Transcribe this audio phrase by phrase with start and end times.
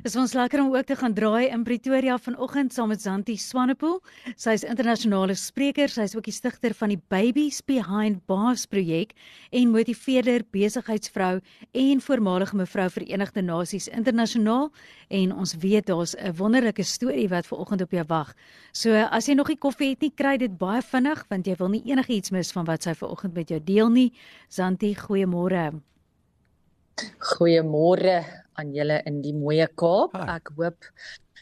[0.00, 3.98] Dis ons lekker om ook te gaan draai in Pretoria vanoggend saam met Zanti Swanepoel.
[4.32, 9.12] Sy is internasionale spreker, sy is ook die stigter van die Babies Behind Bars projek
[9.52, 11.42] en motiveerder, besigheidsvrou
[11.84, 14.70] en voormalige mevrou Verenigde Nasies internasionaal
[15.20, 18.32] en ons weet daar's 'n wonderlike storie wat vanoggend op jou wag.
[18.72, 21.68] So as jy nog nie koffie het nie, kry dit baie vinnig want jy wil
[21.68, 24.12] nie enigiets mis van wat sy vanoggend met jou deel nie.
[24.48, 25.82] Zanti, goeiemôre.
[27.18, 30.16] Goeiemôre aan julle in die mooi Kaap.
[30.16, 30.38] Hi.
[30.38, 30.90] Ek hoop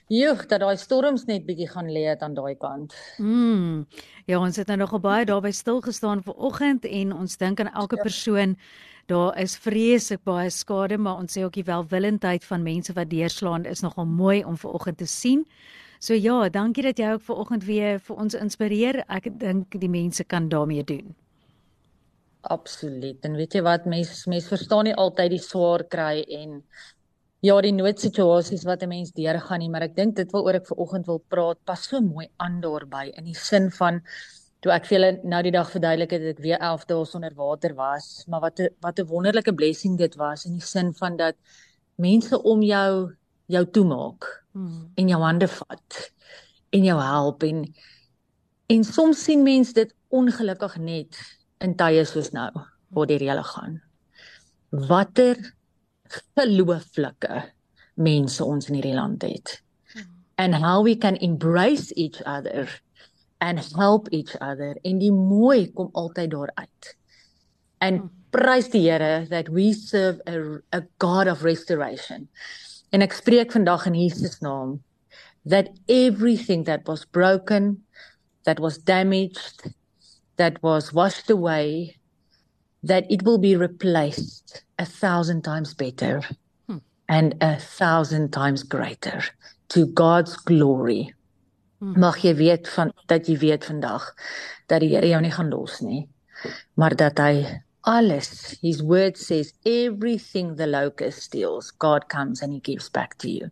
[0.09, 2.95] joh dat daai storms net bietjie gaan lê het aan daai kant.
[3.19, 3.84] Mm.
[4.27, 8.01] Ja, ons het nou nogal baie daarby stil gestaan vanoggend en ons dink aan elke
[8.03, 8.57] persoon.
[9.09, 13.65] Daar is vreeslik baie skade, maar ons sê ook die welwillendheid van mense wat deurslaan
[13.65, 15.47] is nogal mooi om vanoggend te sien.
[15.98, 19.03] So ja, dankie dat jy ook vanoggend weer vir ons inspireer.
[19.09, 21.17] Ek dink die mense kan daarmee doen.
[22.41, 23.19] Absoluut.
[23.27, 26.62] En weet jy wat mense mense verstaan nie altyd die swaar kry en
[27.41, 31.06] ja, die noodsituasies wat 'n mens deurgaan nie, maar ek dink dit waaroor ek vanoggend
[31.06, 34.03] wil praat pas so mooi aan daarbey in die sin van
[34.61, 37.34] toe ek vir julle nou die dag verduidelik het dat ek weer 11 dae sonder
[37.34, 41.17] water was, maar wat 'n wat 'n wonderlike blessing dit was in die sin van
[41.17, 41.36] dat
[41.97, 43.14] mense om jou
[43.47, 44.91] jou toemaak Mm.
[44.97, 46.12] en jou hande vat
[46.73, 47.75] en jou help en
[48.69, 51.17] en soms sien mense dit ongelukkig net
[51.61, 52.50] in tye soos nou
[52.91, 53.83] waar die reële gaan.
[54.70, 55.36] Watter
[56.37, 57.42] gelooflike
[57.98, 59.59] mense ons in hierdie land het.
[60.39, 62.69] And how we can embrace each other
[63.41, 66.95] and help each other en die mooi kom altyd daar uit.
[67.83, 72.29] And prys die Here that we serve a, a God of restoration.
[72.92, 74.79] En ek spreek vandag in Jesus naam
[75.48, 77.84] that everything that was broken,
[78.45, 79.73] that was damaged,
[80.36, 81.98] that was washed away,
[82.83, 86.22] that it will be replaced a thousand times better
[86.68, 86.78] Hmm.
[87.08, 89.22] and a thousand times greater
[89.68, 91.14] to God's glory.
[91.80, 91.98] Hmm.
[91.98, 94.14] Mag jy weet van dat jy weet vandag
[94.68, 96.08] dat die Here jou nie gaan los nie,
[96.77, 102.60] maar dat hy alles his word says everything the locust steals God comes and he
[102.60, 103.50] gives back to you.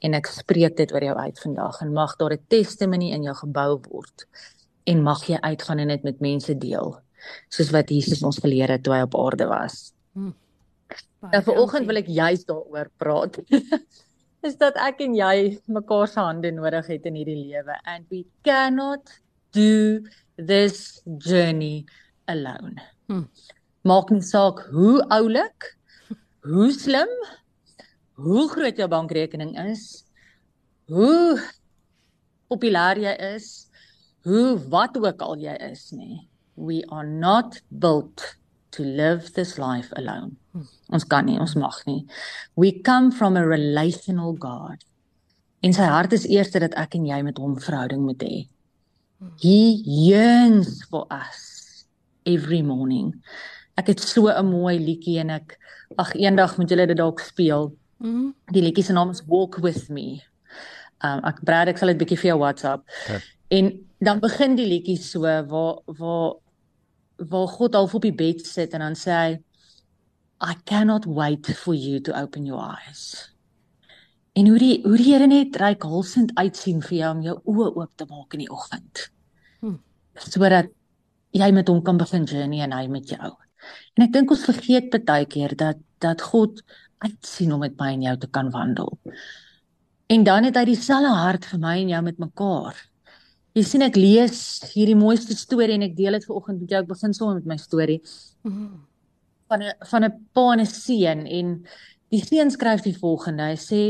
[0.00, 3.34] En ek spreek dit oor jou uit vandag en mag daar 'n testimony in jou
[3.34, 4.26] gebou word
[4.86, 7.00] en mag jy uitgaan en dit met mense deel
[7.48, 9.92] soos wat Jesus ons geleer het toe hy op aarde was.
[10.14, 10.32] Baie
[11.32, 11.92] Nou vanoggend dankie.
[11.92, 13.38] wil ek juist daaroor praat.
[14.48, 15.36] is dat ek en jy
[15.72, 19.08] mekaar se hande nodig het in hierdie lewe and we cannot
[19.56, 20.04] do
[20.36, 21.86] this journey
[22.28, 22.76] alone.
[23.08, 23.28] Hmm.
[23.88, 25.70] Maak nie saak hoe oulik,
[26.50, 27.12] hoe slim,
[28.20, 30.04] hoe groot jou bankrekening is,
[30.92, 31.40] hoe
[32.52, 33.48] populêr jy is,
[34.28, 36.24] hoe wat ook al jy is nie.
[36.56, 38.36] We are not built
[38.72, 40.36] to live this life alone.
[40.90, 42.04] Ons kan nie, ons mag nie.
[42.56, 44.82] We come from a relational God.
[45.64, 48.36] En sy hart is eers dat ek en jy met hom verhouding moet hê.
[49.40, 51.86] He yearns for us
[52.28, 53.14] every morning.
[53.80, 55.58] Ek het so 'n mooi liedjie en ek
[55.98, 57.72] ag eendag moet julle dit dalk speel.
[57.98, 58.34] Mm.
[58.52, 60.22] Die liedjie se naam is Walk with me.
[61.02, 62.84] Um ek Brad ek sal dit bietjie vir jou WhatsApp.
[63.04, 63.22] Okay.
[63.48, 66.34] En dan begin die liedjie so waar waar
[67.16, 69.32] waar God half op die bed sit en dan sê hy
[70.44, 73.30] I cannot wait for you to open your eyes.
[74.34, 77.92] En hoe die hoe die Here net reikhalsend uitsien vir jou om jou oë oop
[77.96, 79.08] te maak in die oggend.
[79.62, 79.78] Hmm.
[80.18, 80.72] Sodat
[81.34, 83.30] jy met hom kan begin journey en hy met jou.
[83.94, 86.60] En ek dink ons vergeet baie keer dat dat God
[87.04, 88.98] uitsien om met my en jou te kan wandel.
[90.12, 92.76] En dan het hy dieselfde hart vir my en jou met mekaar.
[93.54, 94.38] Jy sien ek lees
[94.72, 96.80] hierdie mooiste storie en ek deel dit vanoggend met jou.
[96.82, 98.00] Ek begin sommer met my storie
[98.44, 98.80] Mm.
[99.48, 101.64] van 'n van 'n pa en 'n seun en
[102.10, 103.42] die seun skryf die volgende.
[103.42, 103.82] Hy sê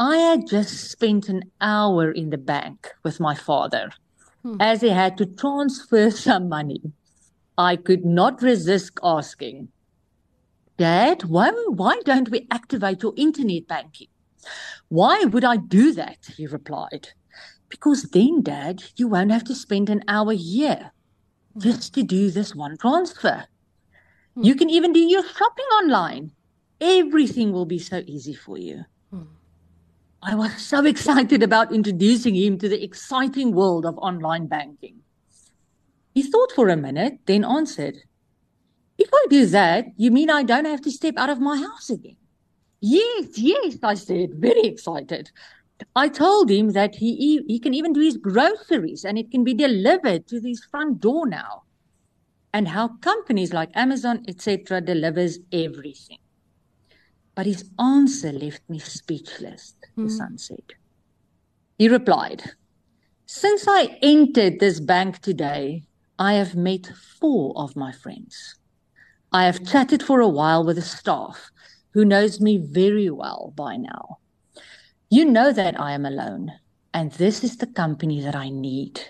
[0.00, 3.92] I had just spent an hour in the bank with my father
[4.42, 4.60] Hmm.
[4.60, 6.80] as he had to transfer some money.
[7.56, 9.68] I could not resist asking,
[10.76, 14.08] Dad, why why don't we activate your internet banking?
[14.88, 16.18] Why would I do that?
[16.36, 17.08] He replied.
[17.68, 20.92] Because then, Dad, you won't have to spend an hour here
[21.56, 23.46] just to do this one transfer.
[24.40, 26.30] You can even do your shopping online.
[26.80, 28.84] Everything will be so easy for you.
[29.10, 29.22] Hmm.
[30.22, 35.00] I was so excited about introducing him to the exciting world of online banking.
[36.14, 37.96] He thought for a minute, then answered,
[38.96, 41.90] If I do that, you mean I don't have to step out of my house
[41.90, 42.16] again?
[42.80, 45.30] Yes, yes, I said, very excited.
[45.94, 49.54] I told him that he he can even do his groceries and it can be
[49.54, 51.62] delivered to his front door now.
[52.52, 56.18] And how companies like Amazon etc delivers everything.
[57.34, 60.04] But his answer left me speechless, mm.
[60.04, 60.74] the son said.
[61.78, 62.42] He replied,
[63.26, 65.84] Since I entered this bank today,
[66.18, 66.90] I have met
[67.20, 68.56] four of my friends.
[69.30, 71.52] I have chatted for a while with the staff
[71.90, 74.18] who knows me very well by now.
[75.10, 76.52] You know that I am alone,
[76.92, 79.00] and this is the company that I need.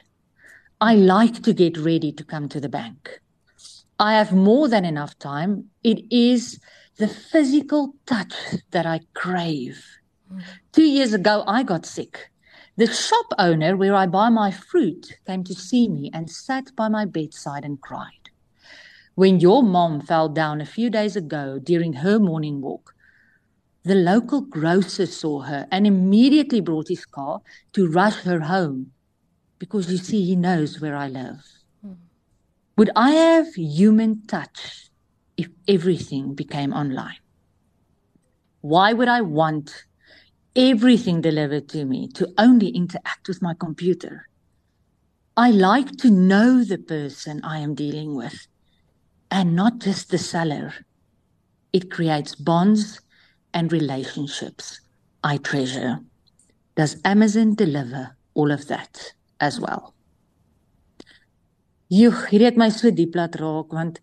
[0.81, 3.21] I like to get ready to come to the bank.
[3.99, 5.71] I have more than enough time.
[5.83, 6.61] It is
[6.99, 8.33] the physical touch
[8.71, 9.85] that I crave.
[10.71, 12.31] Two years ago, I got sick.
[12.77, 16.89] The shop owner where I buy my fruit came to see me and sat by
[16.89, 18.31] my bedside and cried.
[19.17, 22.95] When your mom fell down a few days ago during her morning walk,
[23.84, 27.40] the local grocer saw her and immediately brought his car
[27.72, 28.92] to rush her home
[29.58, 31.44] because you see, he knows where I live.
[31.84, 31.96] Mm.
[32.76, 34.90] Would I have human touch
[35.36, 37.19] if everything became online?
[38.60, 39.84] Why would I want
[40.54, 44.28] everything delivered to me to only interact with my computer?
[45.36, 48.46] I like to know the person I am dealing with
[49.30, 50.75] and not just the seller.
[51.72, 53.00] It creates bonds
[53.55, 54.81] and relationships
[55.25, 55.99] I treasure.
[56.77, 59.95] Does Amazon deliver all of that as well?
[61.89, 62.11] Jy
[62.45, 63.99] het my so diep laat raak want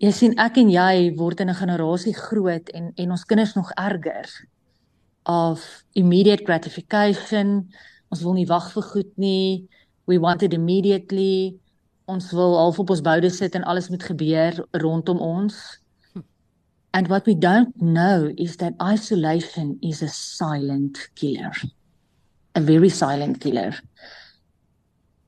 [0.00, 3.70] jy sien ek en jy word in 'n generasie groot en en ons kinders nog
[3.76, 4.26] erger
[5.26, 7.68] of immediate gratification.
[8.08, 9.68] Ons wil nie wag vir goed nie.
[10.06, 11.58] We want it immediately.
[12.06, 15.80] Ons wil half op ons boude sit en alles moet gebeur rondom ons.
[16.96, 21.52] And what we don't know is that isolation is a silent killer.
[22.54, 23.74] A very silent killer.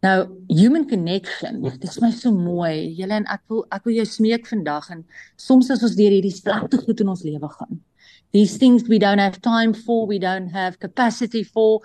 [0.02, 2.94] Nou, human connection, dit is my so mooi.
[2.96, 5.04] Julle en ek wil ek wil jou smeek vandag en
[5.36, 7.82] soms as ons deur hierdie slegte goed in ons lewe gaan.
[8.32, 11.82] These things we don't have time for, we don't have capacity for,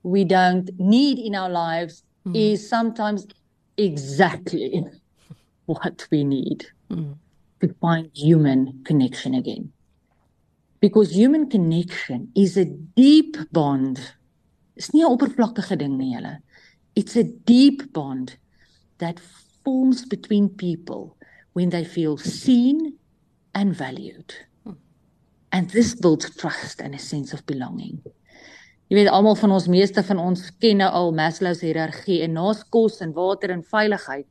[0.00, 2.32] we don't need in our lives mm.
[2.32, 3.28] is sometimes
[3.76, 4.86] exactly
[5.66, 6.70] what we need.
[6.88, 7.18] Mm.
[7.60, 9.72] To find human connection again.
[10.80, 14.00] Because human connection is a deep bond.
[14.76, 16.40] It's nie 'n oppervlakkige ding nie, julle.
[16.94, 18.36] It's a deep bond
[18.98, 19.20] that
[19.62, 21.16] forms between people
[21.52, 22.98] when they feel seen
[23.54, 24.34] and valued.
[25.52, 28.00] And this builds trust and a sense of belonging.
[28.90, 32.32] Jy weet almal van ons meeste van ons ken nou al Maslow se hiërargie en
[32.34, 34.26] naas kos en water en veiligheid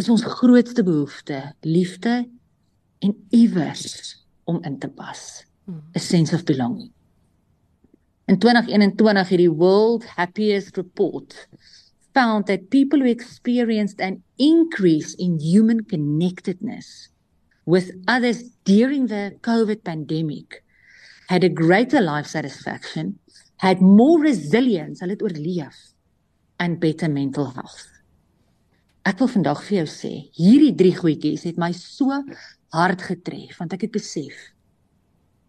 [0.00, 2.24] is ons grootste behoefte liefde
[2.98, 5.44] en iewers om in te pas.
[5.64, 5.82] Hmm.
[5.96, 6.92] A sense of belonging.
[8.26, 11.48] In 2021 het die World Happiest Report
[12.12, 17.10] found that people who experienced an increase in human connectedness
[17.66, 20.64] with others during the COVID pandemic
[21.28, 23.18] had a greater life satisfaction,
[23.58, 25.76] had more resilience, hulle het oorleef
[26.58, 27.86] and better mental health.
[29.06, 32.10] Ek wil vandag vir jou sê, hierdie drie goedjies het my so
[32.68, 34.52] hard getref want ek het besef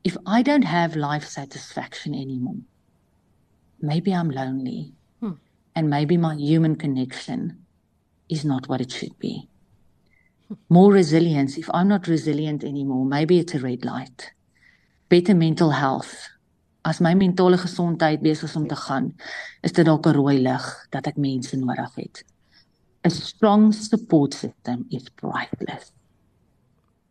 [0.04, 2.62] if I don't have life satisfaction anymore
[3.80, 4.94] maybe I'm lonely.
[5.19, 5.33] Hmm.
[5.76, 7.66] and maybe my human connection
[8.30, 9.47] is not what it should be.
[10.69, 14.31] More resilience if I'm not resilient anymore maybe it's a red light.
[15.09, 16.30] Better mental health.
[16.86, 19.14] As my mentale gesondheid besig is om te gaan
[19.62, 22.24] is dit dalk 'n rooi lig dat ek mense nodig het.
[23.06, 25.92] A strong support system is priceless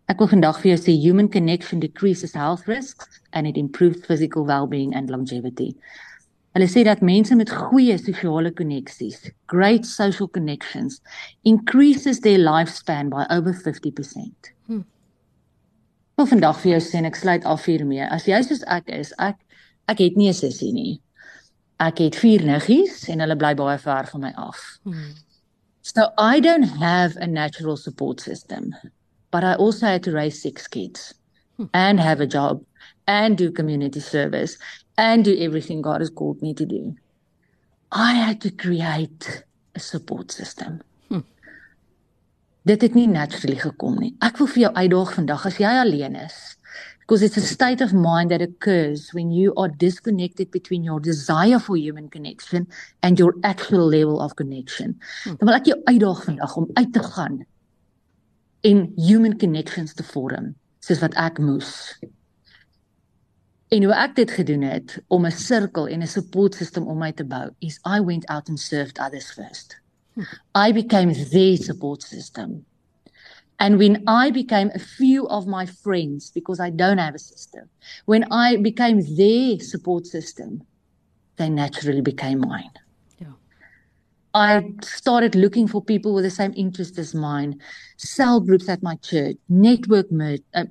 [0.06, 4.44] Ek wil vandag vir jou sê human connection decreases health risks and it improves physical
[4.46, 5.74] well-being and longevity.
[6.54, 11.00] Hulle sê dat mense met goeie sosiale koneksies, great social connections,
[11.44, 14.52] increases their lifespan by over 50%.
[14.70, 14.86] Hmm.
[16.16, 18.06] Wel vandag vir jou sê en ek sluit af hiermee.
[18.06, 19.42] As jy soos ek is, ek
[19.90, 21.00] ek het nie 'n sussie nie.
[21.82, 24.78] Ek het vier niggies en hulle bly baie ver van my af.
[24.84, 25.18] Hmm.
[25.82, 28.72] So I don't have a natural support system
[29.30, 31.14] but I also had to raise six kids
[31.56, 31.66] hmm.
[31.74, 32.64] and have a job
[33.06, 34.58] and do community service
[34.98, 36.94] and do everything God has called me to do.
[37.92, 40.80] I had to create a support system.
[41.08, 41.24] Hmm.
[42.64, 44.14] Dit het nie naturally gekom nie.
[44.26, 46.56] Ek wil vir jou uitdaag vandag as jy alleen is
[47.06, 51.60] because it's a state of mind that occurs when you are disconnected between your desire
[51.60, 52.66] for human connection
[53.04, 54.98] and your actual level of connection.
[55.22, 55.36] Hmm.
[55.38, 57.44] Dan wil ek jou uitdaag vandag om uit te gaan
[58.60, 61.72] en human connections te vorm soos wat ek moes.
[63.74, 67.12] En hoe ek dit gedoen het om 'n sirkel en 'n support system om my
[67.12, 69.80] te bou, is I went out and served others first.
[70.54, 72.64] I became their support system.
[73.58, 77.68] And when I became a few of my friends, because I don't have a sister,
[78.04, 80.62] when I became their support system,
[81.36, 82.72] they naturally became mine.
[84.36, 87.58] I started looking for people with the same interest as mine,
[87.96, 90.64] cell groups at my church, network mer- uh,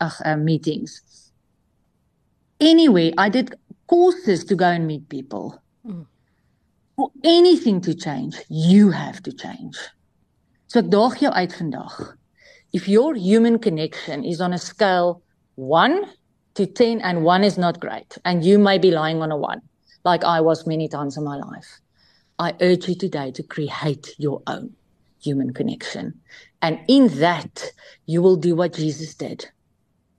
[0.00, 1.30] uh, uh, meetings.
[2.58, 3.54] Anyway, I did
[3.86, 5.62] courses to go and meet people.
[5.86, 6.06] Mm.
[6.96, 9.78] For anything to change, you have to change.
[10.66, 11.94] So ek daag jou uit vandag.
[12.72, 15.22] If your human connection is on a scale
[15.54, 16.10] 1
[16.54, 19.62] to 10 and 1 is not great and you may be lying on a 1
[20.04, 21.81] like I was many times in my life.
[22.42, 24.74] I urge you today to create your own
[25.22, 26.20] human connection.
[26.60, 27.72] And in that,
[28.06, 29.46] you will do what Jesus did.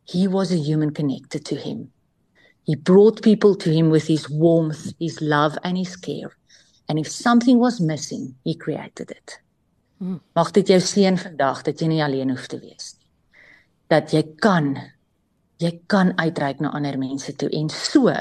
[0.06, 1.92] He was a human connected to him.
[2.63, 6.32] He brought people to him with his warmth, his love, and his care.
[6.88, 9.39] And if something was missing, he created it.
[10.36, 13.08] Mag dit jou seën vandag dat jy nie alleen hoef te wees nie.
[13.92, 14.74] Dat jy kan
[15.63, 18.12] jy kan uitreik na ander mense toe en so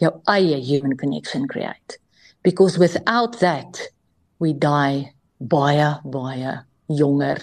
[0.00, 1.96] jou eie human connection create.
[2.44, 3.80] Because without that
[4.38, 5.10] we die
[5.40, 6.52] baie baie
[6.92, 7.40] jonger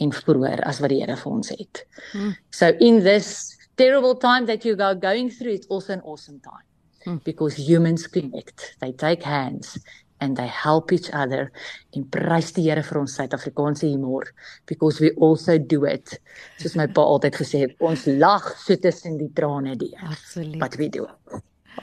[0.00, 1.82] en vroeër as wat die Here vir ons het.
[2.12, 2.32] Hmm.
[2.54, 6.66] So in this terrible time that you are going through it's also an awesome time.
[7.04, 7.18] Hmm.
[7.24, 8.76] Because humans connect.
[8.80, 9.78] They take hands
[10.20, 11.52] and they help each other
[11.94, 14.30] en prys die Here vir ons Suid-Afrikaanse humor
[14.66, 16.18] because we also do it.
[16.60, 20.06] Soos my pa altyd gesê het, ons lag so tussen die trane deur.
[20.08, 20.60] Absoluut.
[20.62, 21.08] But we do.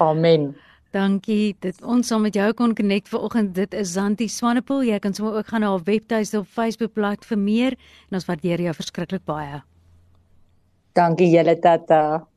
[0.02, 0.54] Amen.
[0.94, 1.56] Dankie.
[1.60, 3.56] Dit ons saam met jou kon connect vanoggend.
[3.58, 4.84] Dit is Zanti Swanepoel.
[4.92, 7.78] Jy kan sommer ook gaan na haar webtuiste op Facebook bladsy vir meer
[8.10, 9.64] en ons waardeer jou verskriklik baie.
[10.94, 12.28] Dankie julle tata.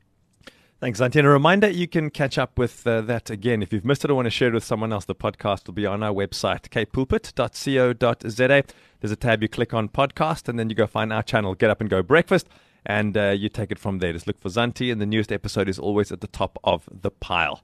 [0.79, 1.19] Thanks, Auntie.
[1.19, 3.61] And a reminder you can catch up with uh, that again.
[3.63, 5.73] If you've missed it or want to share it with someone else, the podcast will
[5.73, 8.63] be on our website, kpulpit.co.za.
[8.99, 11.71] There's a tab you click on podcast, and then you go find our channel, Get
[11.71, 12.47] Up and Go Breakfast,
[12.85, 14.13] and uh, you take it from there.
[14.13, 17.09] Just look for Zanti, and the newest episode is always at the top of the
[17.09, 17.61] pile.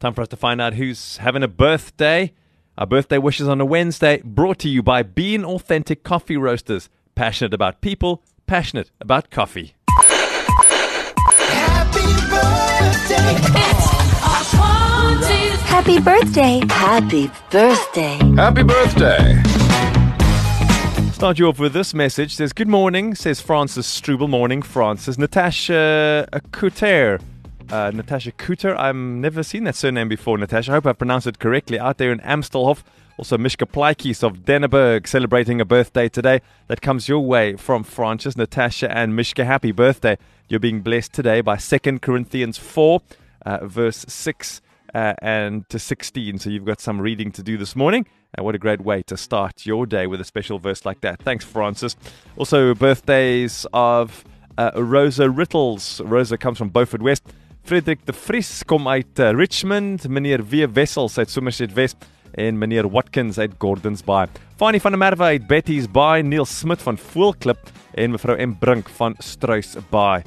[0.00, 2.32] Time for us to find out who's having a birthday.
[2.78, 6.88] Our birthday wishes on a Wednesday, brought to you by Bean Authentic Coffee Roasters.
[7.14, 9.74] Passionate about people, passionate about coffee.
[15.66, 16.00] Happy birthday.
[16.00, 16.58] Happy birthday.
[16.70, 18.16] Happy birthday.
[18.36, 19.42] Happy birthday!
[21.12, 22.36] Start you off with this message.
[22.36, 24.28] Says, Good morning, says Francis Struble.
[24.28, 25.18] Morning, Francis.
[25.18, 27.20] Natasha Kuter.
[27.70, 28.76] Uh, Natasha Kuter.
[28.76, 30.72] I've never seen that surname before, Natasha.
[30.72, 31.78] I hope I pronounced it correctly.
[31.78, 32.82] Out there in Amstelhof.
[33.16, 36.40] Also, Mishka Plaikis of Denneberg celebrating a birthday today.
[36.66, 39.44] That comes your way from Francis, Natasha, and Mishka.
[39.44, 40.18] Happy birthday.
[40.48, 43.02] You're being blessed today by 2 Corinthians 4,
[43.46, 44.62] uh, verse 6
[44.94, 46.38] uh, and to 16.
[46.38, 48.06] So you've got some reading to do this morning.
[48.34, 51.22] And what a great way to start your day with a special verse like that.
[51.22, 51.94] Thanks, Francis.
[52.36, 54.24] Also, birthdays of
[54.58, 56.00] uh, Rosa Rittles.
[56.00, 57.22] Rosa comes from Beaufort West.
[57.62, 60.08] Frederik de Vries kom uit uh, Richmond.
[60.08, 60.66] Meneer W.
[60.72, 61.96] Wessels uit Somerset West.
[62.32, 64.26] En meneer Watkins uit Gordons Bay.
[64.56, 66.20] Fanny van der Merwe uit Betty's Bay.
[66.20, 67.58] Neil Smit van Voelklip.
[67.94, 68.56] En mevrou M.
[68.58, 70.22] Brink van Struis Bay.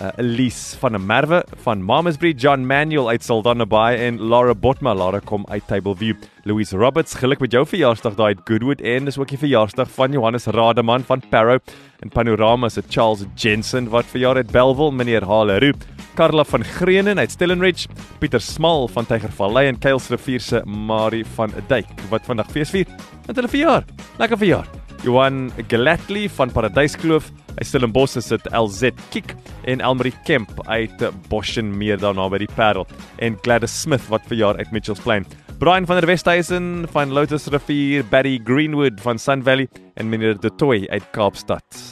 [0.00, 4.94] Uh, Elise van der Merwe van Mamasbury, John Manuel uit Saldanha Bay en Laura Botma,
[4.94, 6.16] Laura kom uit Tableview.
[6.44, 10.46] Louise Roberts, geluk met jou verjaarsdag daai Goodwood en dis ook die verjaarsdag van Johannes
[10.46, 11.60] Rademan van Parow
[12.02, 15.72] en Panorama se Charles Jensen wat verjaar het Belwel, meneer Haleru.
[16.14, 21.88] Karla van Greenen uit Stellenridge, Pieter Smal van Tygervallei en Kuilsrivier se Marie van Duyk
[22.10, 22.86] wat vandag fees vier.
[23.26, 23.84] Met hulle verjaar.
[24.18, 24.81] Lekker verjaar.
[25.02, 29.32] Johan Gladley van Paradyskloof, hy Stellenbosch is dit LZ Kick
[29.66, 32.86] en Elmarie Kemp uit Boshen meer daarna by die Parel
[33.18, 35.26] en Gladys Smith wat verjaar uit Mitchells Plain.
[35.58, 39.66] Brian van der Westhuizen van Lotus Rivier, Barry Greenwood van Sun Valley
[39.98, 41.82] en meneer De Toy uit Kaapstad.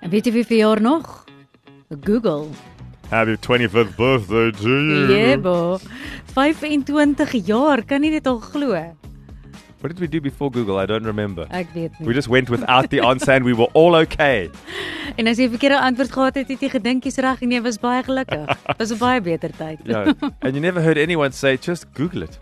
[0.00, 1.26] En weet jy wie verjaar nog?
[2.08, 2.48] Google.
[3.12, 5.12] Happy 25th birthday to you.
[5.12, 5.76] Jebo.
[6.32, 8.72] 25 jaar, kan jy dit al glo?
[9.80, 10.78] What did we do before Google?
[10.78, 11.46] I don't remember.
[11.50, 12.06] Ek weet nie.
[12.08, 14.50] We just went without the answer and we were all okay.
[15.18, 17.60] En as jy 'n verkeerde antwoord gehad het, het jy gedink jy's reg en jy
[17.62, 18.48] was baie gelukkig.
[18.80, 19.78] Was 'n baie beter tyd.
[19.84, 20.12] Yeah.
[20.42, 22.38] and you never heard anyone say, just Google it.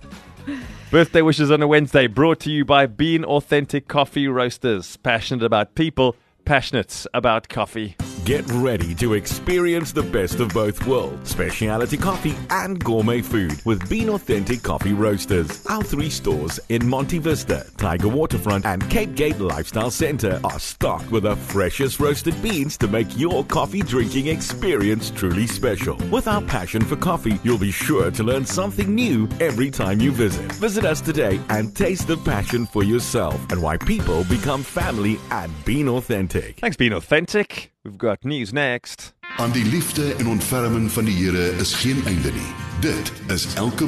[0.90, 4.96] Birthday wishes on a Wednesday brought to you by Bean Authentic Coffee Roasters.
[4.96, 6.14] Passionate about people,
[6.44, 7.96] passionate about coffee.
[8.24, 13.86] Get ready to experience the best of both worlds specialty coffee and gourmet food with
[13.90, 15.66] Bean Authentic Coffee Roasters.
[15.66, 21.10] Our three stores in Monte Vista, Tiger Waterfront, and Cape Gate Lifestyle Center are stocked
[21.10, 25.98] with the freshest roasted beans to make your coffee drinking experience truly special.
[26.10, 30.12] With our passion for coffee, you'll be sure to learn something new every time you
[30.12, 30.50] visit.
[30.52, 35.50] Visit us today and taste the passion for yourself and why people become family at
[35.66, 36.56] Bean Authentic.
[36.60, 37.73] Thanks, being authentic.
[37.86, 39.14] We've got news next.
[39.36, 42.52] Aan die liefde en ontferming van die Here is geen einde nie.
[42.80, 43.84] Dit is elke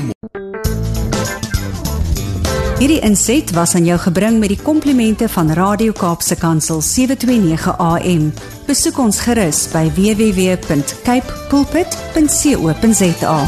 [2.78, 8.32] Hierdie inset was aan jou gebring met die komplimente van Radio Kaapse Kansel 729 AM.
[8.66, 13.40] Besoek ons gerus by www.cape pulpit.co.za.